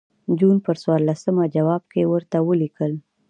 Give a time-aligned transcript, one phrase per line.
[0.39, 2.91] جون پر څوارلسمه جواب کې ورته ولیکل.